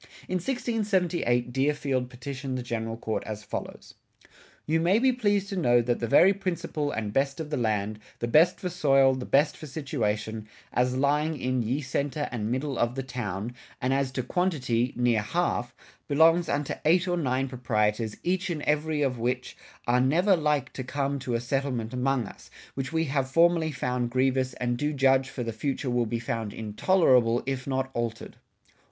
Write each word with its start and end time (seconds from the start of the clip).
In 0.27 0.37
1678 0.37 1.53
Deerfield 1.53 2.09
petitioned 2.09 2.57
the 2.57 2.63
General 2.63 2.97
Court 2.97 3.21
as 3.27 3.43
follows: 3.43 3.93
You 4.65 4.79
may 4.79 4.97
be 4.97 5.11
pleased 5.13 5.47
to 5.49 5.55
know 5.55 5.79
that 5.83 5.99
the 5.99 6.07
very 6.07 6.33
principle 6.33 6.91
& 7.03 7.03
best 7.11 7.39
of 7.39 7.51
the 7.51 7.57
land; 7.57 7.99
the 8.17 8.27
best 8.27 8.59
for 8.59 8.67
soile; 8.69 9.13
the 9.13 9.27
best 9.27 9.55
for 9.55 9.67
situation; 9.67 10.47
as 10.73 10.97
lying 10.97 11.39
in 11.39 11.61
y{e} 11.61 11.81
centre 11.83 12.27
& 12.31 12.31
midle 12.33 12.77
of 12.79 12.95
the 12.95 13.03
town: 13.03 13.53
& 13.69 13.79
as 13.83 14.09
to 14.13 14.23
quantity, 14.23 14.91
nere 14.95 15.21
half, 15.21 15.75
belongs 16.07 16.49
unto 16.49 16.73
eight 16.83 17.07
or 17.07 17.15
9 17.15 17.47
proprietors 17.47 18.17
each 18.23 18.49
and 18.49 18.63
every 18.63 19.03
of 19.03 19.19
which, 19.19 19.55
are 19.85 20.01
never 20.01 20.35
like 20.35 20.73
to 20.73 20.83
come 20.83 21.19
to 21.19 21.35
a 21.35 21.39
settlement 21.39 21.93
amongst 21.93 22.27
us, 22.27 22.51
which 22.73 22.91
we 22.91 23.03
have 23.03 23.29
formerly 23.29 23.71
found 23.71 24.09
grievous 24.09 24.55
& 24.67 24.75
doe 24.77 24.91
Judge 24.93 25.29
for 25.29 25.43
the 25.43 25.53
future 25.53 25.91
will 25.91 26.07
be 26.07 26.17
found 26.17 26.53
intollerable 26.53 27.43
if 27.45 27.67
not 27.67 27.91
altered. 27.93 28.37